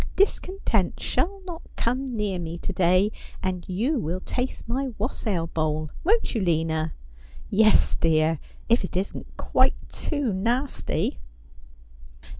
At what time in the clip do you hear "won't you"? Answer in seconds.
6.03-6.41